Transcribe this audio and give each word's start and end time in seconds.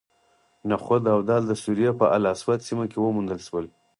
نخود 0.69 1.03
او 1.13 1.19
دال 1.27 1.43
د 1.47 1.53
سوریې 1.63 1.91
په 1.99 2.05
الاسود 2.15 2.59
سیمه 2.67 2.85
کې 2.91 2.97
وموندل 3.01 3.39
شول. 3.47 3.65